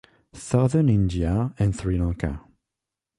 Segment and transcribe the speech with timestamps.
[0.33, 2.41] Southern India and Sri Lanka.